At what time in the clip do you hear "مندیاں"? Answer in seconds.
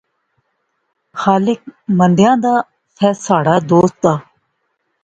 1.97-2.35